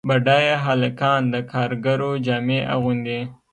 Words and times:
بډایه 0.07 0.55
هلکان 0.67 1.21
د 1.33 1.35
کارګرو 1.51 2.11
جامې 2.25 2.59
اغوندي. 2.75 3.21